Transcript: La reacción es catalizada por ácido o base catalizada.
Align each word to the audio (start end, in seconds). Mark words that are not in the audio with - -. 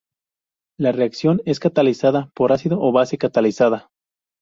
La 0.79 0.91
reacción 0.93 1.43
es 1.45 1.59
catalizada 1.59 2.31
por 2.33 2.53
ácido 2.53 2.81
o 2.81 2.91
base 2.91 3.19
catalizada. 3.19 3.91